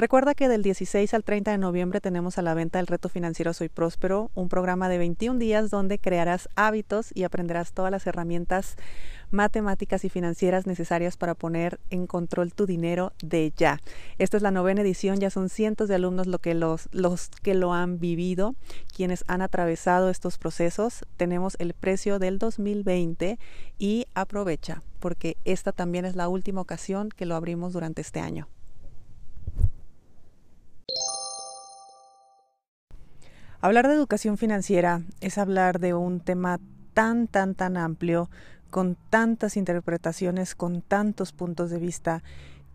Recuerda 0.00 0.34
que 0.34 0.48
del 0.48 0.62
16 0.62 1.12
al 1.12 1.24
30 1.24 1.50
de 1.50 1.58
noviembre 1.58 2.00
tenemos 2.00 2.38
a 2.38 2.42
la 2.42 2.54
venta 2.54 2.80
el 2.80 2.86
Reto 2.86 3.10
Financiero 3.10 3.52
Soy 3.52 3.68
Próspero, 3.68 4.30
un 4.34 4.48
programa 4.48 4.88
de 4.88 4.96
21 4.96 5.38
días 5.38 5.68
donde 5.68 5.98
crearás 5.98 6.48
hábitos 6.56 7.10
y 7.14 7.24
aprenderás 7.24 7.74
todas 7.74 7.90
las 7.90 8.06
herramientas 8.06 8.76
matemáticas 9.30 10.06
y 10.06 10.08
financieras 10.08 10.66
necesarias 10.66 11.18
para 11.18 11.34
poner 11.34 11.80
en 11.90 12.06
control 12.06 12.54
tu 12.54 12.64
dinero 12.64 13.12
de 13.22 13.52
ya. 13.54 13.78
Esta 14.16 14.38
es 14.38 14.42
la 14.42 14.50
novena 14.50 14.80
edición, 14.80 15.20
ya 15.20 15.28
son 15.28 15.50
cientos 15.50 15.86
de 15.86 15.96
alumnos 15.96 16.26
lo 16.26 16.38
que 16.38 16.54
los, 16.54 16.88
los 16.92 17.28
que 17.42 17.52
lo 17.52 17.74
han 17.74 18.00
vivido, 18.00 18.54
quienes 18.96 19.22
han 19.26 19.42
atravesado 19.42 20.08
estos 20.08 20.38
procesos. 20.38 21.04
Tenemos 21.18 21.56
el 21.58 21.74
precio 21.74 22.18
del 22.18 22.38
2020 22.38 23.38
y 23.78 24.06
aprovecha 24.14 24.82
porque 24.98 25.36
esta 25.44 25.72
también 25.72 26.06
es 26.06 26.16
la 26.16 26.30
última 26.30 26.62
ocasión 26.62 27.10
que 27.10 27.26
lo 27.26 27.36
abrimos 27.36 27.74
durante 27.74 28.00
este 28.00 28.20
año. 28.20 28.48
Hablar 33.62 33.88
de 33.88 33.94
educación 33.94 34.38
financiera 34.38 35.02
es 35.20 35.36
hablar 35.36 35.80
de 35.80 35.92
un 35.92 36.20
tema 36.20 36.58
tan, 36.94 37.26
tan, 37.26 37.54
tan 37.54 37.76
amplio, 37.76 38.30
con 38.70 38.96
tantas 39.10 39.58
interpretaciones, 39.58 40.54
con 40.54 40.80
tantos 40.80 41.32
puntos 41.32 41.68
de 41.68 41.78
vista, 41.78 42.22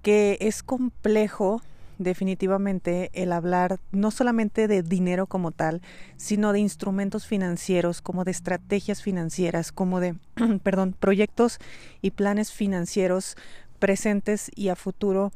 que 0.04 0.38
es 0.42 0.62
complejo 0.62 1.64
definitivamente 1.98 3.10
el 3.14 3.32
hablar 3.32 3.80
no 3.92 4.12
solamente 4.12 4.68
de 4.68 4.84
dinero 4.84 5.26
como 5.26 5.52
tal, 5.52 5.82
sino 6.18 6.54
de 6.54 6.60
instrumentos 6.60 7.26
financieros, 7.26 8.04
como 8.04 8.24
de 8.24 8.32
estrategias 8.32 9.02
financieras, 9.02 9.72
como 9.72 9.99
de, 9.99 10.16
perdón, 10.62 10.96
proyectos 10.99 11.58
y 12.04 12.12
planes 12.12 12.52
financieros 12.52 13.38
presentes 13.80 14.52
y 14.54 14.70
a 14.70 14.76
futuro, 14.76 15.32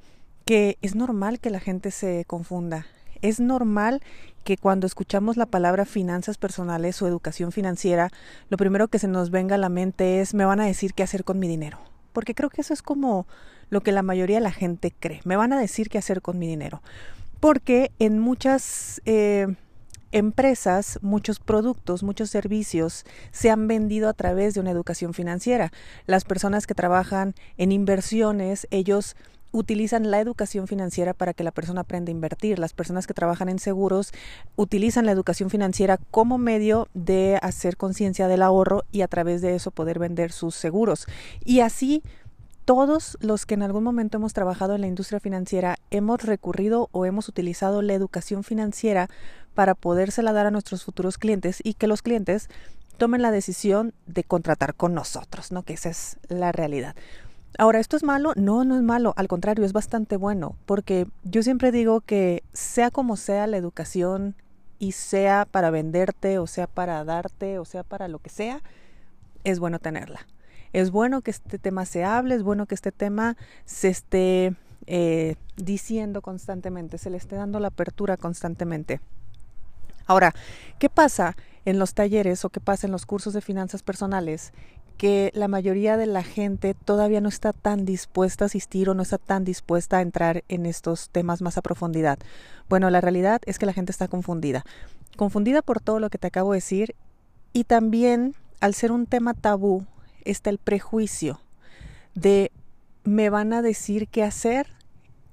que 0.46 0.78
es 0.84 0.94
normal 0.94 1.40
que 1.40 1.50
la 1.50 1.60
gente 1.60 1.90
se 1.90 2.24
confunda. 2.28 2.86
Es 3.22 3.40
normal 3.40 4.02
que 4.44 4.58
cuando 4.58 4.88
escuchamos 4.88 5.38
la 5.38 5.46
palabra 5.46 5.86
finanzas 5.86 6.38
personales 6.38 7.02
o 7.02 7.08
educación 7.08 7.52
financiera, 7.52 8.10
lo 8.50 8.58
primero 8.58 8.88
que 8.88 9.00
se 9.00 9.08
nos 9.08 9.30
venga 9.30 9.56
a 9.56 9.60
la 9.60 9.70
mente 9.70 10.22
es 10.22 10.34
me 10.34 10.46
van 10.46 10.60
a 10.60 10.66
decir 10.66 10.94
qué 10.94 11.04
hacer 11.04 11.24
con 11.24 11.40
mi 11.40 11.48
dinero. 11.48 11.80
Porque 12.14 12.34
creo 12.34 12.50
que 12.50 12.62
eso 12.62 12.74
es 12.74 12.82
como 12.82 13.28
lo 13.70 13.82
que 13.82 13.92
la 13.92 14.04
mayoría 14.04 14.38
de 14.38 14.42
la 14.42 14.52
gente 14.52 14.94
cree. 14.98 15.22
Me 15.26 15.36
van 15.36 15.54
a 15.54 15.60
decir 15.60 15.90
qué 15.90 15.98
hacer 15.98 16.22
con 16.22 16.40
mi 16.40 16.48
dinero. 16.48 16.82
Porque 17.40 17.92
en 18.00 18.20
muchas 18.20 19.02
eh, 19.06 19.48
empresas, 20.12 21.00
muchos 21.02 21.40
productos, 21.40 22.04
muchos 22.04 22.30
servicios 22.30 23.06
se 23.32 23.50
han 23.50 23.68
vendido 23.68 24.10
a 24.10 24.14
través 24.14 24.54
de 24.54 24.60
una 24.60 24.72
educación 24.72 25.14
financiera. 25.14 25.72
Las 26.08 26.26
personas 26.26 26.68
que 26.68 26.74
trabajan 26.74 27.36
en 27.58 27.72
inversiones, 27.72 28.68
ellos 28.72 29.16
utilizan 29.52 30.12
la 30.12 30.20
educación 30.20 30.68
financiera 30.68 31.14
para 31.14 31.34
que 31.34 31.44
la 31.44 31.52
persona 31.52 31.82
aprenda 31.82 32.10
a 32.10 32.14
invertir. 32.14 32.60
Las 32.60 32.74
personas 32.74 33.08
que 33.08 33.14
trabajan 33.14 33.50
en 33.50 33.60
seguros 33.60 34.12
utilizan 34.56 35.06
la 35.06 35.12
educación 35.12 35.50
financiera 35.50 35.98
como 36.12 36.38
medio 36.38 36.88
de 36.94 37.40
hacer 37.42 37.78
conciencia 37.78 38.28
del 38.28 38.42
ahorro 38.42 38.84
y 38.92 39.02
a 39.02 39.08
través 39.08 39.42
de 39.42 39.56
eso 39.56 39.72
poder 39.72 40.00
vender 40.00 40.32
sus 40.32 40.56
seguros. 40.56 41.08
Y 41.44 41.62
así 41.62 42.04
todos 42.66 43.18
los 43.20 43.48
que 43.48 43.56
en 43.56 43.64
algún 43.64 43.84
momento 43.84 44.18
hemos 44.18 44.34
trabajado 44.34 44.76
en 44.76 44.82
la 44.82 44.88
industria 44.88 45.20
financiera 45.20 45.78
hemos 45.90 46.22
recurrido 46.22 46.88
o 46.92 47.06
hemos 47.08 47.28
utilizado 47.28 47.82
la 47.82 47.96
educación 47.96 48.44
financiera 48.44 49.10
para 49.56 49.74
podérsela 49.74 50.34
dar 50.34 50.46
a 50.46 50.52
nuestros 50.52 50.84
futuros 50.84 51.18
clientes 51.18 51.62
y 51.64 51.74
que 51.74 51.88
los 51.88 52.04
clientes 52.04 52.48
tomen 52.98 53.24
la 53.24 53.32
decisión 53.32 53.96
de 54.06 54.24
contratar 54.24 54.76
con 54.76 54.94
nosotros, 54.94 55.52
¿no? 55.52 55.64
Que 55.64 55.74
esa 55.74 55.90
es 55.90 56.18
la 56.28 56.52
realidad. 56.52 56.96
Ahora, 57.58 57.80
¿esto 57.80 57.98
es 57.98 58.04
malo? 58.04 58.34
No, 58.36 58.64
no 58.64 58.76
es 58.76 58.82
malo, 58.82 59.14
al 59.18 59.28
contrario, 59.28 59.66
es 59.66 59.74
bastante 59.74 60.18
bueno, 60.18 60.56
porque 60.66 61.08
yo 61.24 61.44
siempre 61.44 61.72
digo 61.72 62.02
que 62.02 62.44
sea 62.54 62.92
como 62.92 63.18
sea 63.18 63.48
la 63.48 63.58
educación 63.58 64.36
y 64.78 64.94
sea 64.94 65.46
para 65.50 65.72
venderte 65.72 66.40
o 66.40 66.48
sea 66.48 66.68
para 66.68 67.04
darte 67.04 67.60
o 67.60 67.66
sea 67.66 67.84
para 67.84 68.08
lo 68.08 68.20
que 68.20 68.30
sea, 68.30 68.62
es 69.44 69.60
bueno 69.60 69.80
tenerla. 69.80 70.26
Es 70.72 70.92
bueno 70.92 71.22
que 71.22 71.32
este 71.32 71.58
tema 71.58 71.86
se 71.86 72.04
hable, 72.04 72.36
es 72.36 72.44
bueno 72.44 72.68
que 72.68 72.76
este 72.76 72.92
tema 72.92 73.36
se 73.66 73.90
esté 73.90 74.56
eh, 74.86 75.36
diciendo 75.58 76.22
constantemente, 76.22 76.98
se 76.98 77.10
le 77.10 77.18
esté 77.18 77.36
dando 77.36 77.60
la 77.60 77.70
apertura 77.70 78.18
constantemente. 78.18 79.02
Ahora, 80.06 80.34
¿qué 80.80 80.90
pasa 80.90 81.36
en 81.66 81.78
los 81.78 81.94
talleres 81.94 82.46
o 82.46 82.50
qué 82.50 82.60
pasa 82.60 82.88
en 82.88 82.92
los 82.92 83.06
cursos 83.06 83.34
de 83.34 83.42
finanzas 83.42 83.84
personales 83.84 84.54
que 85.00 85.32
la 85.34 85.48
mayoría 85.48 85.96
de 85.96 86.08
la 86.08 86.24
gente 86.24 86.74
todavía 86.74 87.22
no 87.22 87.30
está 87.30 87.54
tan 87.54 87.86
dispuesta 87.86 88.44
a 88.44 88.48
asistir 88.48 88.90
o 88.90 88.94
no 88.94 89.02
está 89.02 89.18
tan 89.18 89.46
dispuesta 89.46 89.98
a 89.98 90.02
entrar 90.02 90.44
en 90.50 90.66
estos 90.66 91.10
temas 91.10 91.42
más 91.42 91.58
a 91.58 91.62
profundidad. 91.62 92.20
Bueno, 92.68 92.90
la 92.90 93.00
realidad 93.00 93.42
es 93.46 93.60
que 93.60 93.66
la 93.66 93.72
gente 93.72 93.94
está 93.94 94.10
confundida. 94.10 94.66
Confundida 95.16 95.62
por 95.62 95.80
todo 95.80 96.02
lo 96.02 96.10
que 96.10 96.18
te 96.18 96.28
acabo 96.28 96.52
de 96.52 96.58
decir 96.58 96.96
y 97.54 97.64
también 97.64 98.36
al 98.60 98.74
ser 98.74 98.92
un 98.92 99.06
tema 99.06 99.34
tabú 99.34 99.86
está 100.26 100.50
el 100.50 100.58
prejuicio 100.58 101.40
de 102.14 102.52
me 103.06 103.30
van 103.30 103.54
a 103.54 103.62
decir 103.62 104.10
qué 104.10 104.24
hacer 104.24 104.68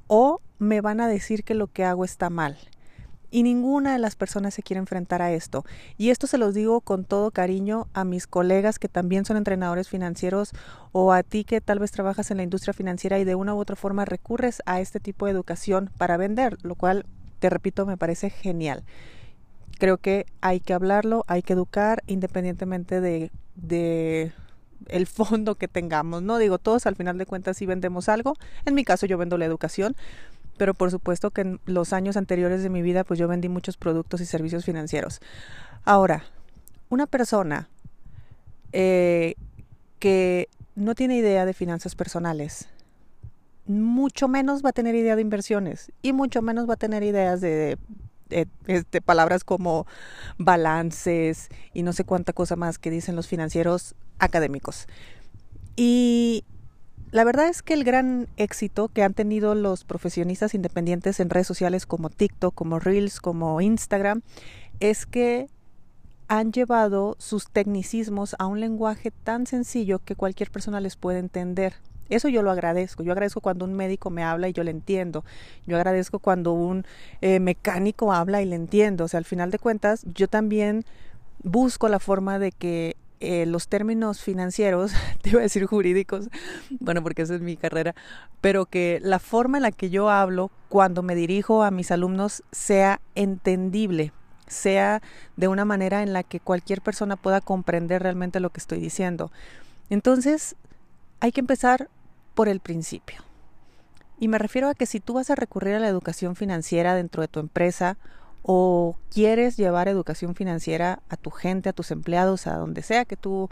o 0.06 0.40
me 0.60 0.80
van 0.80 1.00
a 1.00 1.08
decir 1.08 1.42
que 1.42 1.54
lo 1.54 1.66
que 1.66 1.84
hago 1.84 2.04
está 2.04 2.30
mal. 2.30 2.56
Y 3.36 3.42
ninguna 3.42 3.92
de 3.92 3.98
las 3.98 4.16
personas 4.16 4.54
se 4.54 4.62
quiere 4.62 4.78
enfrentar 4.78 5.20
a 5.20 5.30
esto. 5.30 5.66
Y 5.98 6.08
esto 6.08 6.26
se 6.26 6.38
los 6.38 6.54
digo 6.54 6.80
con 6.80 7.04
todo 7.04 7.30
cariño 7.30 7.86
a 7.92 8.02
mis 8.06 8.26
colegas 8.26 8.78
que 8.78 8.88
también 8.88 9.26
son 9.26 9.36
entrenadores 9.36 9.90
financieros 9.90 10.52
o 10.92 11.12
a 11.12 11.22
ti 11.22 11.44
que 11.44 11.60
tal 11.60 11.78
vez 11.78 11.90
trabajas 11.90 12.30
en 12.30 12.38
la 12.38 12.44
industria 12.44 12.72
financiera 12.72 13.18
y 13.18 13.24
de 13.24 13.34
una 13.34 13.54
u 13.54 13.58
otra 13.58 13.76
forma 13.76 14.06
recurres 14.06 14.62
a 14.64 14.80
este 14.80 15.00
tipo 15.00 15.26
de 15.26 15.32
educación 15.32 15.90
para 15.98 16.16
vender, 16.16 16.56
lo 16.62 16.76
cual, 16.76 17.04
te 17.38 17.50
repito, 17.50 17.84
me 17.84 17.98
parece 17.98 18.30
genial. 18.30 18.84
Creo 19.78 19.98
que 19.98 20.24
hay 20.40 20.58
que 20.58 20.72
hablarlo, 20.72 21.22
hay 21.26 21.42
que 21.42 21.52
educar 21.52 22.02
independientemente 22.06 23.02
de, 23.02 23.30
de 23.54 24.32
el 24.88 25.06
fondo 25.06 25.56
que 25.56 25.68
tengamos, 25.68 26.22
¿no? 26.22 26.38
Digo, 26.38 26.56
todos 26.56 26.86
al 26.86 26.96
final 26.96 27.18
de 27.18 27.26
cuentas 27.26 27.58
sí 27.58 27.66
vendemos 27.66 28.08
algo. 28.08 28.32
En 28.64 28.74
mi 28.74 28.82
caso 28.82 29.04
yo 29.04 29.18
vendo 29.18 29.36
la 29.36 29.44
educación, 29.44 29.94
pero 30.56 30.74
por 30.74 30.90
supuesto 30.90 31.30
que 31.30 31.42
en 31.42 31.60
los 31.66 31.92
años 31.92 32.16
anteriores 32.16 32.62
de 32.62 32.70
mi 32.70 32.82
vida 32.82 33.04
pues 33.04 33.18
yo 33.18 33.28
vendí 33.28 33.48
muchos 33.48 33.76
productos 33.76 34.20
y 34.20 34.26
servicios 34.26 34.64
financieros. 34.64 35.20
Ahora, 35.84 36.24
una 36.88 37.06
persona 37.06 37.68
eh, 38.72 39.34
que 39.98 40.48
no 40.74 40.94
tiene 40.94 41.16
idea 41.16 41.46
de 41.46 41.54
finanzas 41.54 41.94
personales, 41.94 42.68
mucho 43.66 44.28
menos 44.28 44.64
va 44.64 44.70
a 44.70 44.72
tener 44.72 44.94
idea 44.94 45.16
de 45.16 45.22
inversiones 45.22 45.90
y 46.02 46.12
mucho 46.12 46.42
menos 46.42 46.68
va 46.68 46.74
a 46.74 46.76
tener 46.76 47.02
ideas 47.02 47.40
de, 47.40 47.78
de, 48.28 48.46
este, 48.66 49.00
palabras 49.00 49.44
como 49.44 49.86
balances 50.38 51.48
y 51.72 51.82
no 51.82 51.92
sé 51.92 52.04
cuánta 52.04 52.32
cosa 52.32 52.56
más 52.56 52.78
que 52.78 52.90
dicen 52.90 53.16
los 53.16 53.26
financieros 53.26 53.94
académicos. 54.18 54.86
Y 55.76 56.44
la 57.16 57.24
verdad 57.24 57.48
es 57.48 57.62
que 57.62 57.72
el 57.72 57.82
gran 57.82 58.28
éxito 58.36 58.88
que 58.88 59.02
han 59.02 59.14
tenido 59.14 59.54
los 59.54 59.84
profesionistas 59.84 60.52
independientes 60.52 61.18
en 61.18 61.30
redes 61.30 61.46
sociales 61.46 61.86
como 61.86 62.10
TikTok, 62.10 62.54
como 62.54 62.78
Reels, 62.78 63.22
como 63.22 63.58
Instagram, 63.62 64.20
es 64.80 65.06
que 65.06 65.46
han 66.28 66.52
llevado 66.52 67.16
sus 67.18 67.48
tecnicismos 67.48 68.36
a 68.38 68.44
un 68.44 68.60
lenguaje 68.60 69.12
tan 69.24 69.46
sencillo 69.46 69.98
que 70.00 70.14
cualquier 70.14 70.50
persona 70.50 70.78
les 70.78 70.96
puede 70.96 71.18
entender. 71.18 71.76
Eso 72.10 72.28
yo 72.28 72.42
lo 72.42 72.50
agradezco. 72.50 73.02
Yo 73.02 73.12
agradezco 73.12 73.40
cuando 73.40 73.64
un 73.64 73.72
médico 73.72 74.10
me 74.10 74.22
habla 74.22 74.50
y 74.50 74.52
yo 74.52 74.62
le 74.62 74.72
entiendo. 74.72 75.24
Yo 75.66 75.76
agradezco 75.76 76.18
cuando 76.18 76.52
un 76.52 76.84
eh, 77.22 77.40
mecánico 77.40 78.12
habla 78.12 78.42
y 78.42 78.44
le 78.44 78.56
entiendo. 78.56 79.04
O 79.04 79.08
sea, 79.08 79.16
al 79.16 79.24
final 79.24 79.50
de 79.50 79.58
cuentas, 79.58 80.04
yo 80.04 80.28
también 80.28 80.84
busco 81.42 81.88
la 81.88 81.98
forma 81.98 82.38
de 82.38 82.52
que 82.52 82.94
eh, 83.20 83.46
los 83.46 83.68
términos 83.68 84.20
financieros, 84.20 84.92
te 85.22 85.30
iba 85.30 85.40
a 85.40 85.42
decir 85.42 85.66
jurídicos, 85.66 86.28
bueno, 86.80 87.02
porque 87.02 87.22
esa 87.22 87.34
es 87.34 87.40
mi 87.40 87.56
carrera, 87.56 87.94
pero 88.40 88.66
que 88.66 88.98
la 89.02 89.18
forma 89.18 89.58
en 89.58 89.62
la 89.62 89.72
que 89.72 89.90
yo 89.90 90.10
hablo 90.10 90.50
cuando 90.68 91.02
me 91.02 91.14
dirijo 91.14 91.62
a 91.62 91.70
mis 91.70 91.90
alumnos 91.90 92.42
sea 92.52 93.00
entendible, 93.14 94.12
sea 94.46 95.02
de 95.36 95.48
una 95.48 95.64
manera 95.64 96.02
en 96.02 96.12
la 96.12 96.22
que 96.22 96.40
cualquier 96.40 96.80
persona 96.82 97.16
pueda 97.16 97.40
comprender 97.40 98.02
realmente 98.02 98.40
lo 98.40 98.50
que 98.50 98.60
estoy 98.60 98.80
diciendo. 98.80 99.30
Entonces, 99.90 100.56
hay 101.20 101.32
que 101.32 101.40
empezar 101.40 101.88
por 102.34 102.48
el 102.48 102.60
principio. 102.60 103.22
Y 104.18 104.28
me 104.28 104.38
refiero 104.38 104.68
a 104.68 104.74
que 104.74 104.86
si 104.86 105.00
tú 105.00 105.14
vas 105.14 105.30
a 105.30 105.34
recurrir 105.34 105.74
a 105.74 105.80
la 105.80 105.88
educación 105.88 106.36
financiera 106.36 106.94
dentro 106.94 107.22
de 107.22 107.28
tu 107.28 107.40
empresa 107.40 107.96
o 108.48 108.96
quieres 109.10 109.56
llevar 109.56 109.88
educación 109.88 110.36
financiera 110.36 111.00
a 111.08 111.16
tu 111.16 111.30
gente, 111.30 111.68
a 111.68 111.72
tus 111.72 111.90
empleados, 111.90 112.46
a 112.46 112.54
donde 112.54 112.82
sea 112.82 113.04
que 113.04 113.16
tú 113.16 113.50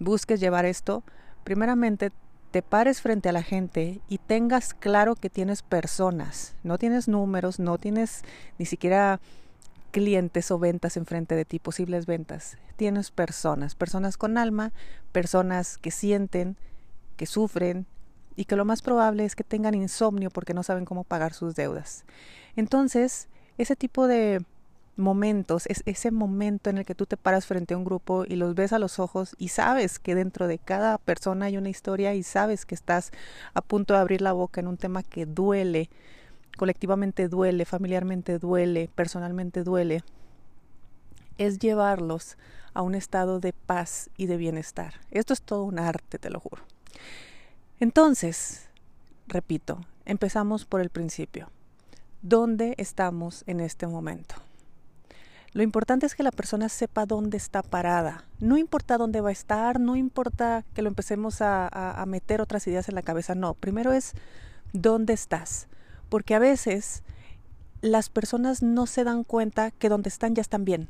busques 0.00 0.40
llevar 0.40 0.64
esto, 0.64 1.04
primeramente 1.44 2.10
te 2.50 2.60
pares 2.60 3.00
frente 3.00 3.28
a 3.28 3.32
la 3.32 3.44
gente 3.44 4.00
y 4.08 4.18
tengas 4.18 4.74
claro 4.74 5.14
que 5.14 5.30
tienes 5.30 5.62
personas, 5.62 6.56
no 6.64 6.76
tienes 6.76 7.06
números, 7.06 7.60
no 7.60 7.78
tienes 7.78 8.24
ni 8.58 8.66
siquiera 8.66 9.20
clientes 9.92 10.50
o 10.50 10.58
ventas 10.58 10.96
enfrente 10.96 11.36
de 11.36 11.44
ti, 11.44 11.60
posibles 11.60 12.06
ventas. 12.06 12.58
Tienes 12.74 13.12
personas, 13.12 13.76
personas 13.76 14.16
con 14.16 14.38
alma, 14.38 14.72
personas 15.12 15.78
que 15.78 15.92
sienten, 15.92 16.56
que 17.16 17.26
sufren 17.26 17.86
y 18.34 18.46
que 18.46 18.56
lo 18.56 18.64
más 18.64 18.82
probable 18.82 19.24
es 19.24 19.36
que 19.36 19.44
tengan 19.44 19.74
insomnio 19.74 20.30
porque 20.30 20.52
no 20.52 20.64
saben 20.64 20.84
cómo 20.84 21.04
pagar 21.04 21.32
sus 21.32 21.54
deudas. 21.54 22.04
Entonces, 22.56 23.28
ese 23.58 23.76
tipo 23.76 24.06
de 24.06 24.44
momentos, 24.96 25.66
es 25.66 25.82
ese 25.86 26.10
momento 26.10 26.70
en 26.70 26.78
el 26.78 26.84
que 26.84 26.94
tú 26.94 27.06
te 27.06 27.16
paras 27.16 27.46
frente 27.46 27.74
a 27.74 27.76
un 27.76 27.84
grupo 27.84 28.24
y 28.26 28.36
los 28.36 28.54
ves 28.54 28.72
a 28.72 28.78
los 28.78 28.98
ojos 28.98 29.34
y 29.38 29.48
sabes 29.48 29.98
que 29.98 30.14
dentro 30.14 30.46
de 30.46 30.58
cada 30.58 30.98
persona 30.98 31.46
hay 31.46 31.56
una 31.56 31.70
historia 31.70 32.14
y 32.14 32.22
sabes 32.22 32.66
que 32.66 32.74
estás 32.74 33.10
a 33.54 33.62
punto 33.62 33.94
de 33.94 34.00
abrir 34.00 34.20
la 34.20 34.32
boca 34.32 34.60
en 34.60 34.68
un 34.68 34.76
tema 34.76 35.02
que 35.02 35.24
duele, 35.24 35.88
colectivamente 36.56 37.28
duele, 37.28 37.64
familiarmente 37.64 38.38
duele, 38.38 38.90
personalmente 38.94 39.64
duele, 39.64 40.02
es 41.38 41.58
llevarlos 41.58 42.36
a 42.74 42.82
un 42.82 42.94
estado 42.94 43.40
de 43.40 43.52
paz 43.52 44.10
y 44.16 44.26
de 44.26 44.36
bienestar. 44.36 44.94
Esto 45.10 45.32
es 45.32 45.42
todo 45.42 45.64
un 45.64 45.78
arte, 45.78 46.18
te 46.18 46.30
lo 46.30 46.40
juro. 46.40 46.62
Entonces, 47.80 48.68
repito, 49.26 49.80
empezamos 50.04 50.64
por 50.64 50.80
el 50.80 50.90
principio. 50.90 51.50
¿Dónde 52.22 52.76
estamos 52.78 53.42
en 53.48 53.58
este 53.58 53.88
momento? 53.88 54.36
Lo 55.54 55.64
importante 55.64 56.06
es 56.06 56.14
que 56.14 56.22
la 56.22 56.30
persona 56.30 56.68
sepa 56.68 57.04
dónde 57.04 57.36
está 57.36 57.62
parada. 57.62 58.22
No 58.38 58.56
importa 58.56 58.96
dónde 58.96 59.20
va 59.20 59.30
a 59.30 59.32
estar, 59.32 59.80
no 59.80 59.96
importa 59.96 60.64
que 60.72 60.82
lo 60.82 60.88
empecemos 60.88 61.38
a, 61.40 62.04
meter 62.06 62.40
otras 62.40 62.64
ideas 62.68 62.88
en 62.88 62.94
la 62.94 63.02
cabeza, 63.02 63.34
no. 63.34 63.54
Primero 63.54 63.92
es 63.92 64.12
dónde 64.72 65.14
estás. 65.14 65.66
Porque 66.08 66.36
a 66.36 66.38
veces 66.38 67.02
las 67.80 68.08
personas 68.08 68.62
no 68.62 68.86
se 68.86 69.02
dan 69.02 69.24
cuenta 69.24 69.72
que 69.72 69.88
donde 69.88 70.08
están 70.08 70.36
ya 70.36 70.42
están 70.42 70.64
bien. 70.64 70.88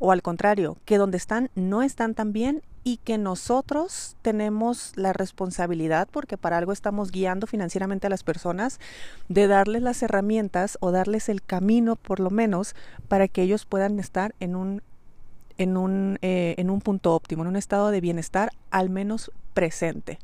O 0.00 0.10
al 0.10 0.20
contrario, 0.20 0.78
que 0.84 0.98
donde 0.98 1.16
están 1.16 1.48
no 1.54 1.82
están 1.82 2.14
tan 2.16 2.32
bien 2.32 2.60
y 2.82 2.96
que 2.98 3.18
nosotros 3.18 4.16
tenemos 4.22 4.92
la 4.96 5.12
responsabilidad, 5.12 6.08
porque 6.10 6.38
para 6.38 6.58
algo 6.58 6.72
estamos 6.72 7.10
guiando 7.10 7.46
financieramente 7.46 8.06
a 8.06 8.10
las 8.10 8.22
personas, 8.22 8.80
de 9.28 9.46
darles 9.46 9.82
las 9.82 10.02
herramientas 10.02 10.78
o 10.80 10.90
darles 10.90 11.28
el 11.28 11.42
camino, 11.42 11.96
por 11.96 12.20
lo 12.20 12.30
menos, 12.30 12.74
para 13.08 13.28
que 13.28 13.42
ellos 13.42 13.66
puedan 13.66 13.98
estar 13.98 14.34
en 14.40 14.56
un, 14.56 14.82
en 15.58 15.76
un, 15.76 16.18
eh, 16.22 16.54
en 16.58 16.70
un 16.70 16.80
punto 16.80 17.14
óptimo, 17.14 17.42
en 17.42 17.48
un 17.48 17.56
estado 17.56 17.90
de 17.90 18.00
bienestar 18.00 18.50
al 18.70 18.88
menos 18.88 19.30
presente. 19.52 20.18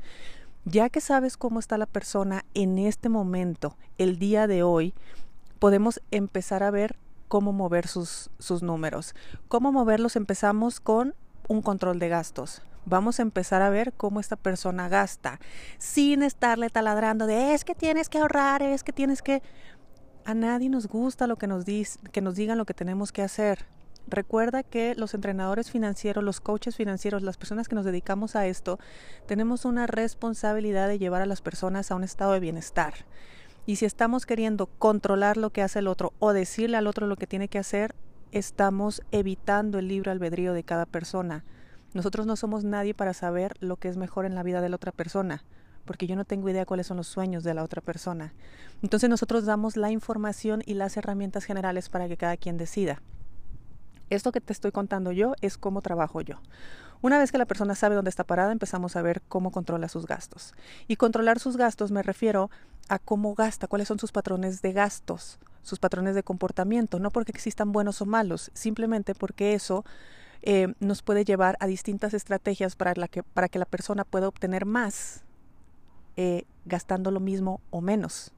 Ya 0.65 0.89
que 0.89 1.01
sabes 1.01 1.37
cómo 1.37 1.61
está 1.61 1.79
la 1.79 1.87
persona 1.87 2.45
en 2.55 2.79
este 2.79 3.09
momento, 3.09 3.77
el 3.99 4.19
día 4.19 4.47
de 4.47 4.63
hoy, 4.63 4.95
podemos 5.59 6.01
empezar 6.11 6.63
a 6.63 6.71
ver 6.71 6.97
cómo 7.29 7.53
mover 7.53 7.87
sus, 7.87 8.31
sus 8.39 8.63
números. 8.63 9.15
¿Cómo 9.49 9.73
moverlos? 9.73 10.17
Empezamos 10.17 10.81
con 10.81 11.15
un 11.49 11.63
control 11.63 11.99
de 11.99 12.09
gastos. 12.09 12.63
Vamos 12.85 13.19
a 13.19 13.23
empezar 13.23 13.63
a 13.63 13.71
ver 13.71 13.93
cómo 13.93 14.21
esta 14.21 14.37
persona 14.37 14.89
gasta, 14.89 15.41
sin 15.79 16.23
estarle 16.23 16.71
taladrando 16.71 17.27
de 17.27 17.53
es 17.55 17.65
que 17.65 17.75
tienes 17.75 18.09
que 18.09 18.19
ahorrar, 18.19 18.63
es 18.63 18.85
que 18.85 18.93
tienes 18.93 19.23
que... 19.23 19.43
A 20.25 20.35
nadie 20.35 20.69
nos 20.69 20.87
gusta 20.89 21.27
lo 21.27 21.37
que 21.37 21.47
nos, 21.47 21.65
que 21.65 22.21
nos 22.21 22.35
digan 22.35 22.59
lo 22.59 22.65
que 22.65 22.75
tenemos 22.75 23.13
que 23.13 23.23
hacer. 23.23 23.67
Recuerda 24.09 24.63
que 24.63 24.95
los 24.95 25.15
entrenadores 25.15 25.71
financieros, 25.71 26.23
los 26.23 26.41
coaches 26.41 26.77
financieros, 26.77 27.23
las 27.23 27.37
personas 27.37 27.69
que 27.69 27.75
nos 27.75 27.85
dedicamos 27.85 28.37
a 28.37 28.47
esto, 28.47 28.79
tenemos 29.27 29.65
una 29.65 29.89
responsabilidad 29.89 30.87
de 30.87 30.99
llevar 30.99 31.23
a 31.23 31.27
las 31.27 31.43
personas 31.43 31.91
a 31.91 31.97
un 31.97 32.05
estado 32.05 32.33
de 32.33 32.41
bienestar. 32.41 32.95
Y 33.67 33.77
si 33.77 33.85
estamos 33.85 34.27
queriendo 34.27 34.67
controlar 34.67 35.37
lo 35.37 35.51
que 35.51 35.63
hace 35.63 35.81
el 35.81 35.89
otro 35.89 36.13
o 36.21 36.33
decirle 36.33 36.77
al 36.77 36.87
otro 36.87 37.09
lo 37.09 37.17
que 37.17 37.27
tiene 37.27 37.49
que 37.49 37.59
hacer, 37.59 37.97
estamos 38.37 39.01
evitando 39.13 39.79
el 39.79 39.89
libre 39.89 40.11
albedrío 40.11 40.53
de 40.53 40.63
cada 40.63 40.85
persona. 40.85 41.43
Nosotros 41.95 42.27
no 42.27 42.37
somos 42.37 42.65
nadie 42.65 42.93
para 42.93 43.15
saber 43.15 43.55
lo 43.61 43.77
que 43.77 43.89
es 43.89 43.97
mejor 43.97 44.27
en 44.27 44.35
la 44.35 44.43
vida 44.43 44.61
de 44.61 44.69
la 44.69 44.77
otra 44.77 44.93
persona, 44.93 45.43
porque 45.87 46.07
yo 46.07 46.17
no 46.17 46.27
tengo 46.27 46.51
idea 46.51 46.67
cuáles 46.67 46.87
son 46.87 46.99
los 46.99 47.07
sueños 47.07 47.45
de 47.45 47.55
la 47.55 47.63
otra 47.63 47.81
persona. 47.81 48.35
Entonces 48.83 49.09
nosotros 49.09 49.47
damos 49.47 49.79
la 49.79 49.91
información 49.91 50.63
y 50.67 50.75
las 50.75 50.99
herramientas 50.99 51.45
generales 51.45 51.89
para 51.89 52.09
que 52.09 52.19
cada 52.19 52.37
quien 52.37 52.59
decida. 52.59 53.01
Esto 54.11 54.33
que 54.33 54.43
te 54.43 54.53
estoy 54.53 54.71
contando 54.71 55.13
yo 55.13 55.33
es 55.41 55.57
cómo 55.57 55.81
trabajo 55.81 56.21
yo. 56.21 56.37
Una 57.01 57.19
vez 57.19 57.33
que 57.33 57.39
la 57.39 57.47
persona 57.47 57.75
sabe 57.75 57.95
dónde 57.95 58.11
está 58.11 58.25
parada, 58.25 58.53
empezamos 58.53 58.97
a 58.97 59.03
ver 59.03 59.23
cómo 59.29 59.51
controla 59.51 59.89
sus 59.89 60.07
gastos. 60.07 60.53
Y 60.89 60.97
controlar 60.97 61.39
sus 61.39 61.57
gastos 61.57 61.91
me 61.91 62.03
refiero 62.03 62.51
a 62.91 62.99
cómo 62.99 63.35
gasta, 63.35 63.67
cuáles 63.67 63.89
son 63.89 63.99
sus 63.99 64.13
patrones 64.13 64.61
de 64.61 64.75
gastos 64.75 65.39
sus 65.67 65.79
patrones 65.79 66.15
de 66.15 66.23
comportamiento, 66.23 66.99
no 66.99 67.11
porque 67.11 67.33
existan 67.33 67.73
buenos 67.73 68.01
o 68.01 68.07
malos, 68.07 68.51
simplemente 68.55 69.15
porque 69.15 69.55
eso 69.55 69.85
eh, 70.43 70.75
nos 70.81 71.03
puede 71.03 71.25
llevar 71.25 71.57
a 71.61 71.67
distintas 71.67 72.15
estrategias 72.15 72.77
para, 72.77 72.95
que, 73.09 73.23
para 73.23 73.49
que 73.49 73.59
la 73.59 73.65
persona 73.65 74.05
pueda 74.05 74.29
obtener 74.29 74.65
más 74.65 75.25
eh, 76.17 76.45
gastando 76.65 77.11
lo 77.11 77.21
mismo 77.21 77.61
o 77.71 77.81
menos. 77.81 78.33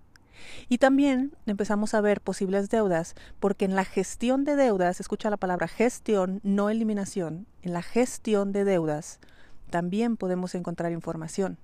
Y 0.68 0.78
también 0.78 1.32
empezamos 1.46 1.94
a 1.94 2.00
ver 2.00 2.20
posibles 2.20 2.70
deudas, 2.70 3.14
porque 3.40 3.64
en 3.64 3.74
la 3.74 3.84
gestión 3.84 4.44
de 4.44 4.56
deudas, 4.56 5.00
escucha 5.00 5.30
la 5.30 5.36
palabra 5.36 5.68
gestión, 5.68 6.40
no 6.42 6.70
eliminación, 6.70 7.46
en 7.62 7.72
la 7.72 7.82
gestión 7.82 8.52
de 8.52 8.64
deudas 8.64 9.20
también 9.68 10.16
podemos 10.16 10.54
encontrar 10.54 10.92
información. 10.92 11.58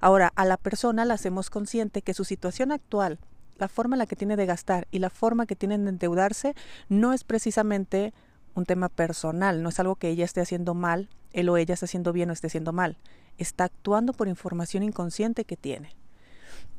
Ahora, 0.00 0.32
a 0.36 0.44
la 0.44 0.56
persona 0.56 1.04
la 1.04 1.14
hacemos 1.14 1.50
consciente 1.50 2.02
que 2.02 2.14
su 2.14 2.24
situación 2.24 2.70
actual 2.70 3.18
la 3.56 3.68
forma 3.68 3.96
en 3.96 3.98
la 3.98 4.06
que 4.06 4.16
tiene 4.16 4.36
de 4.36 4.46
gastar 4.46 4.86
y 4.90 4.98
la 4.98 5.10
forma 5.10 5.46
que 5.46 5.56
tienen 5.56 5.84
de 5.84 5.90
endeudarse 5.90 6.54
no 6.88 7.12
es 7.12 7.24
precisamente 7.24 8.12
un 8.54 8.66
tema 8.66 8.88
personal, 8.88 9.62
no 9.62 9.68
es 9.68 9.80
algo 9.80 9.96
que 9.96 10.08
ella 10.08 10.24
esté 10.24 10.40
haciendo 10.40 10.74
mal, 10.74 11.08
él 11.32 11.48
o 11.48 11.56
ella 11.56 11.74
está 11.74 11.86
haciendo 11.86 12.12
bien 12.12 12.30
o 12.30 12.32
esté 12.32 12.46
haciendo 12.46 12.72
mal, 12.72 12.96
está 13.38 13.64
actuando 13.64 14.12
por 14.12 14.28
información 14.28 14.82
inconsciente 14.82 15.44
que 15.44 15.56
tiene. 15.56 15.94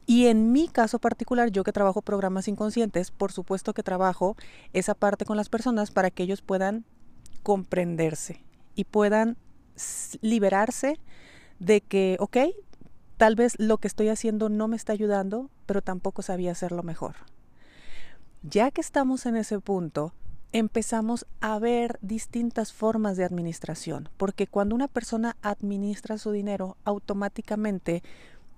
Y 0.07 0.27
en 0.27 0.51
mi 0.51 0.68
caso 0.68 1.00
particular, 1.00 1.50
yo 1.50 1.63
que 1.63 1.72
trabajo 1.72 2.01
programas 2.01 2.48
inconscientes, 2.48 3.12
por 3.12 3.31
supuesto 3.31 3.74
que 3.74 3.83
trabajo 3.83 4.38
esa 4.71 4.94
parte 4.94 5.25
con 5.25 5.36
las 5.36 5.50
personas 5.50 5.92
para 5.92 6.12
que 6.12 6.24
ellos 6.24 6.42
puedan 6.42 6.86
comprenderse 7.44 8.44
y 8.75 8.83
puedan 8.83 9.38
liberarse 10.21 11.00
de 11.60 11.81
que, 11.81 12.18
ok, 12.19 12.38
Tal 13.17 13.35
vez 13.35 13.53
lo 13.57 13.77
que 13.77 13.88
estoy 13.88 14.09
haciendo 14.09 14.50
no 14.50 14.67
me 14.67 14.75
está 14.75 14.91
ayudando, 14.91 15.50
pero 15.65 15.81
tampoco 15.81 16.21
sabía 16.21 16.51
hacerlo 16.51 16.83
mejor. 16.83 17.15
Ya 18.44 18.71
que 18.71 18.81
estamos 18.81 19.25
en 19.25 19.38
ese 19.38 19.59
punto, 19.59 20.13
empezamos 20.51 21.25
a 21.40 21.57
ver 21.57 21.97
distintas 22.01 22.73
formas 22.73 23.16
de 23.16 23.23
administración, 23.23 24.09
porque 24.18 24.47
cuando 24.47 24.75
una 24.75 24.90
persona 24.90 25.37
administra 25.42 26.18
su 26.18 26.31
dinero, 26.31 26.78
automáticamente 26.83 28.04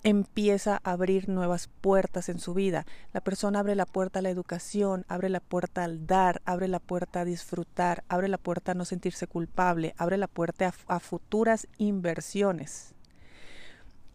empieza 0.02 0.80
a 0.82 0.92
abrir 0.92 1.28
nuevas 1.28 1.68
puertas 1.80 2.28
en 2.28 2.38
su 2.38 2.54
vida. 2.54 2.84
La 3.12 3.20
persona 3.20 3.60
abre 3.60 3.74
la 3.74 3.86
puerta 3.86 4.18
a 4.18 4.22
la 4.22 4.30
educación, 4.30 5.04
abre 5.08 5.28
la 5.28 5.40
puerta 5.40 5.84
al 5.84 6.06
dar, 6.06 6.42
abre 6.44 6.68
la 6.68 6.80
puerta 6.80 7.20
a 7.20 7.24
disfrutar, 7.24 8.04
abre 8.08 8.28
la 8.28 8.38
puerta 8.38 8.72
a 8.72 8.74
no 8.74 8.84
sentirse 8.84 9.26
culpable, 9.26 9.94
abre 9.98 10.16
la 10.16 10.28
puerta 10.28 10.72
a, 10.88 10.96
a 10.96 11.00
futuras 11.00 11.68
inversiones. 11.78 12.94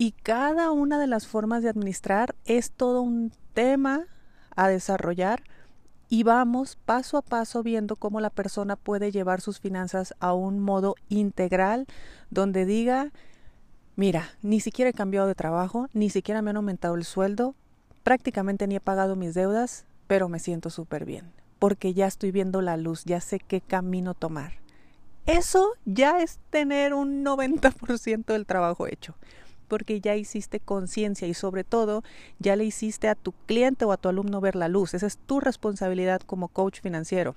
Y 0.03 0.11
cada 0.11 0.69
una 0.71 0.99
de 0.99 1.07
las 1.07 1.27
formas 1.27 1.63
de 1.63 1.69
administrar 1.69 2.35
es 2.43 2.71
todo 2.71 3.01
un 3.01 3.31
tema 3.53 4.05
a 4.53 4.67
desarrollar 4.67 5.43
y 6.09 6.23
vamos 6.23 6.75
paso 6.75 7.15
a 7.15 7.21
paso 7.21 7.63
viendo 7.63 7.95
cómo 7.95 8.19
la 8.19 8.29
persona 8.29 8.75
puede 8.75 9.13
llevar 9.13 9.39
sus 9.39 9.61
finanzas 9.61 10.13
a 10.19 10.33
un 10.33 10.59
modo 10.59 10.95
integral 11.07 11.87
donde 12.31 12.65
diga, 12.65 13.13
mira, 13.95 14.27
ni 14.41 14.59
siquiera 14.59 14.89
he 14.89 14.93
cambiado 14.93 15.25
de 15.25 15.35
trabajo, 15.35 15.87
ni 15.93 16.09
siquiera 16.09 16.41
me 16.41 16.49
han 16.49 16.57
aumentado 16.57 16.95
el 16.95 17.05
sueldo, 17.05 17.55
prácticamente 18.03 18.67
ni 18.67 18.75
he 18.75 18.81
pagado 18.81 19.15
mis 19.15 19.33
deudas, 19.33 19.85
pero 20.07 20.27
me 20.27 20.39
siento 20.39 20.69
súper 20.69 21.05
bien, 21.05 21.31
porque 21.59 21.93
ya 21.93 22.07
estoy 22.07 22.31
viendo 22.31 22.61
la 22.61 22.75
luz, 22.75 23.05
ya 23.05 23.21
sé 23.21 23.39
qué 23.39 23.61
camino 23.61 24.15
tomar. 24.15 24.51
Eso 25.27 25.69
ya 25.85 26.19
es 26.19 26.41
tener 26.49 26.93
un 26.93 27.23
90% 27.23 28.25
del 28.25 28.45
trabajo 28.45 28.85
hecho 28.85 29.15
porque 29.73 30.01
ya 30.01 30.15
hiciste 30.15 30.59
conciencia 30.59 31.27
y 31.27 31.33
sobre 31.33 31.63
todo 31.63 32.03
ya 32.37 32.55
le 32.55 32.63
hiciste 32.63 33.07
a 33.07 33.15
tu 33.15 33.31
cliente 33.47 33.85
o 33.85 33.91
a 33.91 33.97
tu 33.97 34.07
alumno 34.07 34.39
ver 34.39 34.55
la 34.55 34.67
luz. 34.67 34.93
Esa 34.93 35.07
es 35.07 35.17
tu 35.17 35.39
responsabilidad 35.39 36.21
como 36.21 36.47
coach 36.47 36.79
financiero. 36.79 37.35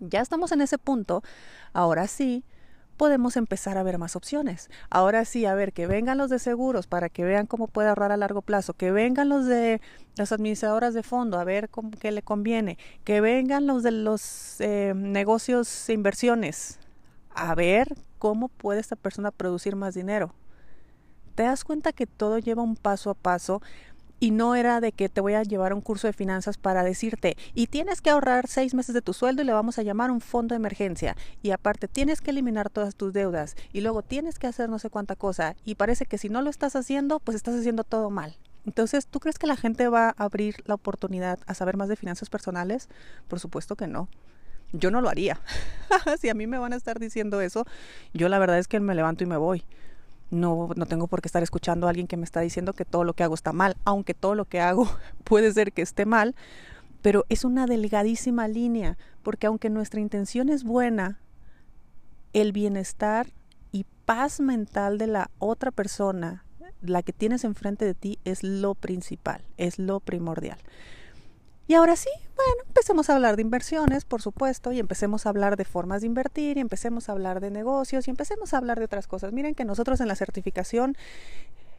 Ya 0.00 0.22
estamos 0.22 0.52
en 0.52 0.62
ese 0.62 0.78
punto. 0.78 1.22
Ahora 1.74 2.08
sí, 2.08 2.44
podemos 2.96 3.36
empezar 3.36 3.76
a 3.76 3.82
ver 3.82 3.98
más 3.98 4.16
opciones. 4.16 4.70
Ahora 4.88 5.26
sí, 5.26 5.44
a 5.44 5.54
ver, 5.54 5.74
que 5.74 5.86
vengan 5.86 6.16
los 6.16 6.30
de 6.30 6.38
seguros 6.38 6.86
para 6.86 7.10
que 7.10 7.24
vean 7.24 7.44
cómo 7.44 7.68
puede 7.68 7.90
ahorrar 7.90 8.10
a 8.10 8.16
largo 8.16 8.40
plazo, 8.40 8.72
que 8.72 8.90
vengan 8.90 9.28
los 9.28 9.44
de 9.44 9.82
las 10.16 10.32
administradoras 10.32 10.94
de 10.94 11.02
fondo 11.02 11.38
a 11.38 11.44
ver 11.44 11.68
cómo, 11.68 11.90
qué 11.90 12.10
le 12.10 12.22
conviene, 12.22 12.78
que 13.04 13.20
vengan 13.20 13.66
los 13.66 13.82
de 13.82 13.90
los 13.90 14.62
eh, 14.62 14.94
negocios 14.96 15.90
e 15.90 15.92
inversiones 15.92 16.78
a 17.34 17.54
ver 17.54 17.94
cómo 18.18 18.48
puede 18.48 18.80
esta 18.80 18.96
persona 18.96 19.30
producir 19.30 19.76
más 19.76 19.92
dinero 19.92 20.32
te 21.34 21.44
das 21.44 21.64
cuenta 21.64 21.92
que 21.92 22.06
todo 22.06 22.38
lleva 22.38 22.62
un 22.62 22.76
paso 22.76 23.10
a 23.10 23.14
paso 23.14 23.62
y 24.20 24.30
no 24.30 24.54
era 24.54 24.80
de 24.80 24.92
que 24.92 25.08
te 25.08 25.20
voy 25.20 25.34
a 25.34 25.42
llevar 25.42 25.72
a 25.72 25.74
un 25.74 25.80
curso 25.80 26.06
de 26.06 26.12
finanzas 26.12 26.56
para 26.56 26.82
decirte, 26.82 27.36
y 27.52 27.66
tienes 27.66 28.00
que 28.00 28.10
ahorrar 28.10 28.46
seis 28.48 28.72
meses 28.72 28.94
de 28.94 29.02
tu 29.02 29.12
sueldo 29.12 29.42
y 29.42 29.44
le 29.44 29.52
vamos 29.52 29.78
a 29.78 29.82
llamar 29.82 30.10
un 30.10 30.20
fondo 30.20 30.54
de 30.54 30.56
emergencia. 30.56 31.16
Y 31.42 31.50
aparte, 31.50 31.88
tienes 31.88 32.20
que 32.20 32.30
eliminar 32.30 32.70
todas 32.70 32.94
tus 32.94 33.12
deudas. 33.12 33.54
Y 33.72 33.82
luego 33.82 34.02
tienes 34.02 34.38
que 34.38 34.46
hacer 34.46 34.70
no 34.70 34.78
sé 34.78 34.88
cuánta 34.88 35.16
cosa. 35.16 35.56
Y 35.64 35.74
parece 35.74 36.06
que 36.06 36.16
si 36.16 36.30
no 36.30 36.40
lo 36.40 36.48
estás 36.48 36.74
haciendo, 36.76 37.20
pues 37.20 37.34
estás 37.34 37.54
haciendo 37.54 37.84
todo 37.84 38.08
mal. 38.08 38.36
Entonces, 38.64 39.06
¿tú 39.06 39.20
crees 39.20 39.38
que 39.38 39.46
la 39.46 39.56
gente 39.56 39.88
va 39.88 40.08
a 40.08 40.24
abrir 40.24 40.62
la 40.64 40.74
oportunidad 40.74 41.38
a 41.46 41.52
saber 41.54 41.76
más 41.76 41.88
de 41.88 41.96
finanzas 41.96 42.30
personales? 42.30 42.88
Por 43.28 43.40
supuesto 43.40 43.76
que 43.76 43.88
no. 43.88 44.08
Yo 44.72 44.90
no 44.90 45.02
lo 45.02 45.10
haría. 45.10 45.38
si 46.20 46.30
a 46.30 46.34
mí 46.34 46.46
me 46.46 46.58
van 46.58 46.72
a 46.72 46.76
estar 46.76 46.98
diciendo 46.98 47.42
eso, 47.42 47.66
yo 48.14 48.28
la 48.30 48.38
verdad 48.38 48.58
es 48.58 48.68
que 48.68 48.80
me 48.80 48.94
levanto 48.94 49.22
y 49.22 49.26
me 49.26 49.36
voy. 49.36 49.64
No, 50.34 50.70
no 50.76 50.86
tengo 50.86 51.06
por 51.06 51.22
qué 51.22 51.28
estar 51.28 51.42
escuchando 51.42 51.86
a 51.86 51.90
alguien 51.90 52.06
que 52.06 52.16
me 52.16 52.24
está 52.24 52.40
diciendo 52.40 52.72
que 52.72 52.84
todo 52.84 53.04
lo 53.04 53.14
que 53.14 53.22
hago 53.22 53.34
está 53.34 53.52
mal, 53.52 53.76
aunque 53.84 54.14
todo 54.14 54.34
lo 54.34 54.44
que 54.44 54.60
hago 54.60 54.88
puede 55.24 55.52
ser 55.52 55.72
que 55.72 55.82
esté 55.82 56.06
mal, 56.06 56.34
pero 57.02 57.24
es 57.28 57.44
una 57.44 57.66
delgadísima 57.66 58.48
línea, 58.48 58.98
porque 59.22 59.46
aunque 59.46 59.70
nuestra 59.70 60.00
intención 60.00 60.48
es 60.48 60.64
buena, 60.64 61.20
el 62.32 62.52
bienestar 62.52 63.28
y 63.72 63.86
paz 64.04 64.40
mental 64.40 64.98
de 64.98 65.06
la 65.06 65.30
otra 65.38 65.70
persona 65.70 66.44
la 66.88 67.02
que 67.02 67.12
tienes 67.12 67.44
enfrente 67.44 67.84
de 67.84 67.94
ti 67.94 68.18
es 68.24 68.42
lo 68.42 68.74
principal, 68.74 69.42
es 69.56 69.78
lo 69.78 70.00
primordial. 70.00 70.58
Y 71.66 71.74
ahora 71.74 71.96
sí, 71.96 72.10
bueno, 72.36 72.62
empecemos 72.66 73.08
a 73.08 73.14
hablar 73.14 73.36
de 73.36 73.42
inversiones, 73.42 74.04
por 74.04 74.20
supuesto, 74.20 74.72
y 74.72 74.78
empecemos 74.78 75.24
a 75.24 75.30
hablar 75.30 75.56
de 75.56 75.64
formas 75.64 76.02
de 76.02 76.08
invertir, 76.08 76.58
y 76.58 76.60
empecemos 76.60 77.08
a 77.08 77.12
hablar 77.12 77.40
de 77.40 77.50
negocios, 77.50 78.06
y 78.06 78.10
empecemos 78.10 78.52
a 78.52 78.58
hablar 78.58 78.78
de 78.78 78.84
otras 78.84 79.06
cosas. 79.06 79.32
Miren 79.32 79.54
que 79.54 79.64
nosotros 79.64 80.00
en 80.00 80.08
la 80.08 80.16
certificación 80.16 80.96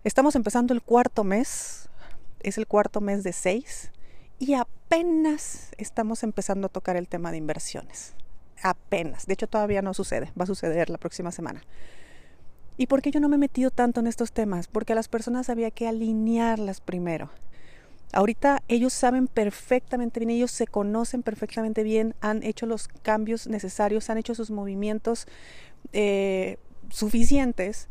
estamos 0.03 0.35
empezando 0.35 0.73
el 0.73 0.81
cuarto 0.81 1.23
mes, 1.23 1.89
es 2.41 2.57
el 2.57 2.65
cuarto 2.65 2.99
mes 2.99 3.23
de 3.23 3.33
seis, 3.33 3.91
y 4.39 4.55
apenas 4.55 5.71
estamos 5.77 6.23
empezando 6.23 6.67
a 6.67 6.69
tocar 6.69 6.97
el 6.97 7.07
tema 7.07 7.31
de 7.31 7.37
inversiones. 7.37 8.13
Apenas. 8.63 9.27
De 9.27 9.33
hecho, 9.33 9.47
todavía 9.47 9.81
no 9.81 9.93
sucede, 9.93 10.31
va 10.39 10.45
a 10.45 10.47
suceder 10.47 10.89
la 10.89 10.97
próxima 10.97 11.31
semana. 11.31 11.61
¿Y 12.77 12.87
por 12.87 13.01
qué 13.01 13.11
yo 13.11 13.19
no 13.19 13.29
me 13.29 13.35
he 13.35 13.39
metido 13.39 13.69
tanto 13.71 13.99
en 13.99 14.07
estos 14.07 14.31
temas? 14.31 14.67
Porque 14.67 14.93
a 14.93 14.95
las 14.95 15.07
personas 15.07 15.49
había 15.49 15.71
que 15.71 15.87
alinearlas 15.87 16.81
primero. 16.81 17.29
Ahorita 18.15 18.63
ellos 18.69 18.93
saben 18.93 19.27
perfectamente 19.27 20.21
bien, 20.21 20.29
ellos 20.29 20.49
se 20.49 20.67
conocen 20.67 21.21
perfectamente 21.21 21.83
bien, 21.83 22.15
han 22.21 22.43
hecho 22.43 22.65
los 22.65 22.87
cambios 22.87 23.45
necesarios, 23.47 24.09
han 24.09 24.17
hecho 24.17 24.33
sus 24.33 24.51
movimientos 24.51 25.27
eh, 25.91 26.57
suficientes 26.89 27.89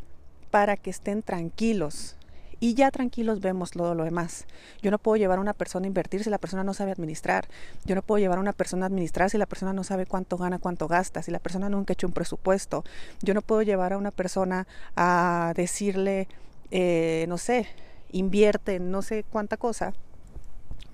para 0.51 0.79
que 0.79 0.89
estén 0.89 1.23
tranquilos, 1.23 2.17
y 2.59 2.73
ya 2.73 2.91
tranquilos 2.91 3.41
vemos 3.41 3.73
todo 3.73 3.95
lo 3.95 4.05
demás. 4.05 4.47
Yo 4.81 4.91
no 4.91 4.99
puedo 4.99 5.17
llevar 5.17 5.37
a 5.37 5.43
una 5.43 5.53
persona 5.53 5.85
a 5.85 5.89
invertir 5.89 6.25
si 6.25 6.31
la 6.31 6.39
persona 6.39 6.65
no 6.65 6.73
sabe 6.73 6.93
administrar. 6.93 7.47
Yo 7.85 7.95
no 7.95 8.01
puedo 8.01 8.19
llevar 8.19 8.39
a 8.39 8.41
una 8.41 8.55
persona 8.55 8.87
a 8.87 8.89
administrar 8.89 9.29
si 9.29 9.37
la 9.37 9.45
persona 9.45 9.75
no 9.75 9.85
sabe 9.85 10.07
cuánto 10.07 10.39
gana, 10.39 10.59
cuánto 10.59 10.89
gasta, 10.89 11.21
si 11.21 11.31
la 11.31 11.41
persona 11.41 11.69
nunca 11.69 11.93
ha 11.93 11.95
hecho 11.95 12.07
un 12.07 12.15
presupuesto. 12.15 12.83
Yo 13.21 13.35
no 13.35 13.43
puedo 13.43 13.61
llevar 13.61 13.93
a 13.93 13.99
una 13.99 14.11
persona 14.11 14.67
a 14.97 15.53
decirle, 15.55 16.29
eh, 16.71 17.27
no 17.29 17.37
sé, 17.37 17.67
invierte 18.13 18.81
no 18.81 19.03
sé 19.03 19.25
cuánta 19.31 19.59
cosa, 19.59 19.93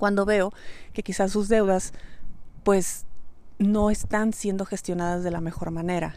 cuando 0.00 0.25
veo 0.25 0.50
que 0.95 1.02
quizás 1.02 1.30
sus 1.30 1.49
deudas 1.49 1.92
pues 2.64 3.04
no 3.59 3.90
están 3.90 4.33
siendo 4.33 4.64
gestionadas 4.64 5.23
de 5.23 5.30
la 5.30 5.42
mejor 5.42 5.71
manera. 5.71 6.14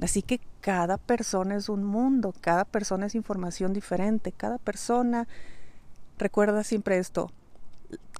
Así 0.00 0.22
que 0.22 0.40
cada 0.60 0.96
persona 0.96 1.56
es 1.56 1.68
un 1.68 1.82
mundo, 1.82 2.32
cada 2.40 2.64
persona 2.64 3.06
es 3.06 3.16
información 3.16 3.72
diferente, 3.72 4.30
cada 4.30 4.58
persona, 4.58 5.26
recuerda 6.18 6.62
siempre 6.62 6.98
esto, 6.98 7.32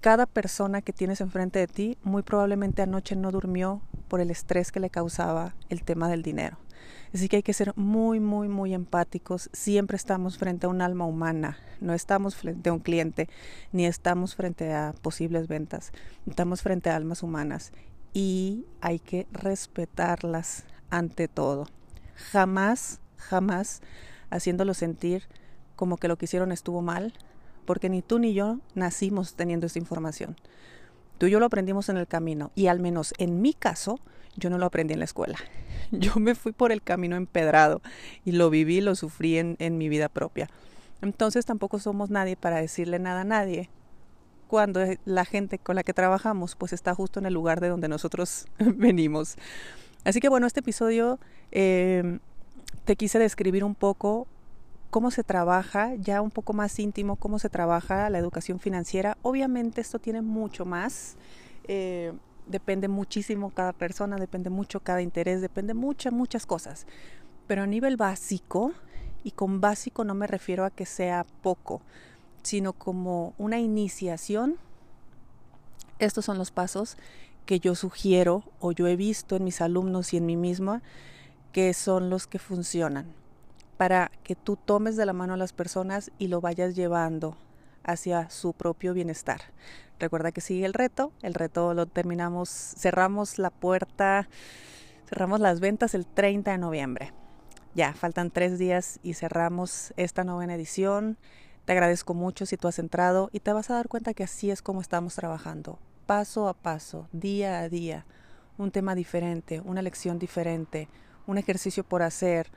cada 0.01 0.27
persona 0.27 0.83
que 0.83 0.93
tienes 0.93 1.21
enfrente 1.21 1.61
de 1.61 1.69
ti 1.69 1.97
muy 2.03 2.23
probablemente 2.23 2.83
anoche 2.83 3.15
no 3.15 3.31
durmió 3.31 3.83
por 4.09 4.21
el 4.21 4.33
estrés 4.33 4.73
que 4.73 4.81
le 4.81 4.91
causaba 4.91 5.55
el 5.69 5.85
tema 5.85 6.09
del 6.09 6.23
dinero. 6.23 6.59
Así 7.13 7.29
que 7.29 7.37
hay 7.37 7.43
que 7.43 7.53
ser 7.53 7.73
muy, 7.77 8.21
muy, 8.21 8.49
muy 8.49 8.75
empáticos. 8.75 9.51
Siempre 9.53 9.97
estamos 9.97 10.39
frente 10.39 10.67
a 10.67 10.69
un 10.69 10.83
alma 10.83 11.07
humana, 11.07 11.59
no 11.81 11.95
estamos 11.95 12.37
frente 12.37 12.71
a 12.71 12.73
un 12.73 12.81
cliente, 12.81 13.29
ni 13.73 13.87
estamos 13.87 14.35
frente 14.35 14.73
a 14.73 14.95
posibles 15.03 15.49
ventas. 15.49 15.93
Estamos 16.27 16.63
frente 16.63 16.91
a 16.91 16.97
almas 16.97 17.23
humanas 17.23 17.73
y 18.13 18.67
hay 18.81 18.99
que 18.99 19.27
respetarlas 19.33 20.65
ante 20.91 21.29
todo. 21.29 21.67
Jamás, 22.15 23.01
jamás 23.17 23.83
haciéndolo 24.31 24.75
sentir 24.75 25.25
como 25.77 25.97
que 25.97 26.09
lo 26.09 26.17
que 26.19 26.27
hicieron 26.27 26.53
estuvo 26.53 26.83
mal, 26.83 27.15
porque 27.65 27.89
ni 27.89 28.03
tú 28.03 28.19
ni 28.19 28.35
yo 28.35 28.59
nacimos 28.75 29.35
teniendo 29.35 29.67
esa 29.67 29.79
información. 29.79 30.37
Tú 31.21 31.27
y 31.27 31.31
yo 31.33 31.39
lo 31.39 31.45
aprendimos 31.45 31.91
en 31.91 31.99
el 31.99 32.07
camino 32.07 32.51
y 32.55 32.69
al 32.69 32.81
menos 32.81 33.13
en 33.19 33.43
mi 33.43 33.53
caso 33.53 34.01
yo 34.37 34.49
no 34.49 34.57
lo 34.57 34.65
aprendí 34.65 34.95
en 34.95 35.01
la 35.01 35.05
escuela. 35.05 35.37
Yo 35.91 36.15
me 36.15 36.35
fui 36.35 36.53
por 36.53 36.73
el 36.73 36.81
camino 36.81 37.17
empedrado 37.17 37.83
y 38.25 38.33
lo 38.33 38.49
viví, 38.49 38.81
lo 38.81 38.95
sufrí 38.95 39.37
en, 39.37 39.77
mi 39.77 39.91
vida 39.91 40.09
propia. 40.09 40.49
Entonces 41.03 41.45
tampoco 41.45 41.79
somos 41.79 42.09
nadie 42.09 42.37
para 42.37 42.57
decirle 42.57 42.99
nada 42.99 43.21
a 43.21 43.25
nadie 43.25 43.69
cuando 44.47 44.81
la 45.05 45.27
gente 45.27 45.59
con 45.59 45.77
la 45.77 45.83
que 45.83 45.93
trabajamos 45.93 46.57
pues 46.57 46.73
está 46.73 46.95
justo 46.95 47.21
en 47.21 47.27
el 47.27 47.35
lugar 47.35 47.61
de 47.61 47.69
donde 47.69 47.89
nosotros 47.89 48.47
venimos. 48.59 49.37
Así 50.05 50.21
que 50.21 50.31
bueno, 50.31 50.47
este 50.47 50.61
episodio 50.61 51.21
eh, 51.53 52.19
te 52.87 52.97
quise 52.97 53.19
describir 53.19 53.63
un 53.63 53.75
poco 53.75 54.27
cómo 54.91 55.13
se 55.13 55.23
trabaja, 55.23 55.95
ya 55.95 56.21
un 56.21 56.31
poco 56.31 56.53
más 56.53 56.79
íntimo, 56.79 57.17
cómo 57.17 57.39
se 57.39 57.49
trabaja 57.49 58.11
la 58.11 58.19
educación 58.19 58.59
financiera. 58.59 59.17
Obviamente 59.23 59.81
esto 59.81 59.99
tiene 59.99 60.21
mucho 60.21 60.65
más. 60.65 61.17
Eh, 61.69 62.13
depende 62.49 62.89
muchísimo 62.89 63.51
cada 63.51 63.73
persona, 63.73 64.17
depende 64.17 64.51
mucho 64.51 64.81
cada 64.81 65.01
interés, 65.01 65.41
depende 65.41 65.75
muchas, 65.75 66.13
muchas 66.13 66.45
cosas. 66.45 66.87
Pero 67.47 67.63
a 67.63 67.67
nivel 67.67 67.97
básico, 67.97 68.73
y 69.23 69.31
con 69.31 69.61
básico 69.61 70.05
no 70.05 70.15
me 70.15 70.27
refiero 70.27 70.65
a 70.65 70.71
que 70.71 70.87
sea 70.87 71.25
poco, 71.43 71.81
sino 72.43 72.73
como 72.73 73.35
una 73.39 73.61
iniciación, 73.61 74.57
estos 76.01 76.25
son 76.25 76.39
los 76.39 76.51
pasos 76.51 76.97
que 77.47 77.61
yo 77.61 77.75
sugiero 77.75 78.43
o 78.59 78.73
yo 78.73 78.89
he 78.89 78.97
visto 78.97 79.37
en 79.37 79.45
mis 79.45 79.61
alumnos 79.61 80.13
y 80.15 80.17
en 80.17 80.27
mí 80.27 80.37
misma 80.37 80.83
que 81.53 81.75
son 81.75 82.11
los 82.11 82.27
que 82.27 82.39
funcionan 82.39 83.20
para 83.81 84.11
que 84.25 84.37
tú 84.37 84.57
tomes 84.57 84.99
de 84.99 85.07
la 85.07 85.15
mano 85.15 85.33
a 85.33 85.37
las 85.39 85.55
personas 85.55 86.11
y 86.19 86.29
lo 86.29 86.43
vayas 86.43 86.77
llevando 86.77 87.39
hacia 87.83 88.29
su 88.29 88.53
propio 88.53 88.93
bienestar. 88.93 89.41
Recuerda 89.99 90.33
que 90.33 90.43
sigue 90.43 90.67
el 90.67 90.75
reto, 90.75 91.13
el 91.23 91.33
reto 91.33 91.73
lo 91.73 91.87
terminamos, 91.87 92.51
cerramos 92.51 93.39
la 93.39 93.49
puerta, 93.49 94.29
cerramos 95.09 95.41
las 95.41 95.61
ventas 95.61 95.95
el 95.95 96.05
30 96.05 96.51
de 96.51 96.59
noviembre. 96.59 97.15
Ya, 97.75 97.95
faltan 97.95 98.31
tres 98.31 98.59
días 98.59 99.01
y 99.03 99.15
cerramos 99.15 99.95
esta 99.97 100.25
novena 100.25 100.57
edición. 100.57 101.17
Te 101.65 101.73
agradezco 101.73 102.13
mucho 102.13 102.45
si 102.45 102.59
tú 102.59 102.69
has 102.69 102.79
entrado 102.79 103.31
y 103.33 103.41
te 103.41 103.55
vas 103.55 103.71
a 103.71 103.77
dar 103.77 103.89
cuenta 103.89 104.13
que 104.13 104.25
así 104.25 104.51
es 104.51 104.61
como 104.61 104.83
estamos 104.83 105.15
trabajando 105.15 105.79
paso 106.05 106.49
a 106.49 106.53
paso, 106.55 107.09
día 107.13 107.61
a 107.61 107.71
día, 107.71 108.05
un 108.59 108.73
tema 108.73 108.95
diferente, 108.95 109.63
una 109.65 109.81
lección 109.81 110.19
diferente, 110.19 110.91
un 111.27 111.39
ejercicio 111.39 111.83
por 111.83 112.03
hacer, 112.03 112.51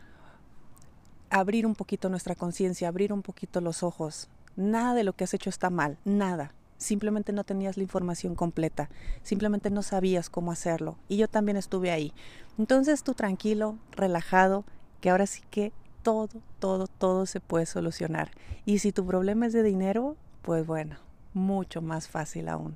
abrir 1.34 1.66
un 1.66 1.74
poquito 1.74 2.10
nuestra 2.10 2.36
conciencia, 2.36 2.88
abrir 2.88 3.12
un 3.12 3.24
poquito 3.24 3.60
los 3.60 3.82
ojos. 3.82 4.30
Nada 4.56 4.94
de 4.94 5.04
lo 5.04 5.14
que 5.14 5.24
has 5.24 5.34
hecho 5.34 5.50
está 5.50 5.72
mal, 5.72 5.98
nada. 6.06 6.54
Simplemente 6.78 7.34
no 7.34 7.44
tenías 7.44 7.76
la 7.76 7.84
información 7.84 8.36
completa, 8.36 8.90
simplemente 9.24 9.72
no 9.72 9.82
sabías 9.82 10.30
cómo 10.30 10.52
hacerlo. 10.52 10.98
Y 11.08 11.18
yo 11.18 11.28
también 11.28 11.58
estuve 11.58 11.90
ahí. 11.90 12.14
Entonces 12.60 13.02
tú 13.04 13.16
tranquilo, 13.16 13.80
relajado, 13.92 14.64
que 15.02 15.10
ahora 15.10 15.26
sí 15.26 15.42
que 15.50 15.74
todo, 16.04 16.30
todo, 16.60 16.86
todo 16.86 17.26
se 17.26 17.40
puede 17.40 17.66
solucionar. 17.66 18.30
Y 18.66 18.80
si 18.80 18.92
tu 18.92 19.04
problema 19.04 19.48
es 19.48 19.54
de 19.54 19.64
dinero, 19.64 20.18
pues 20.44 20.68
bueno, 20.68 20.98
mucho 21.34 21.82
más 21.82 22.08
fácil 22.08 22.48
aún. 22.48 22.76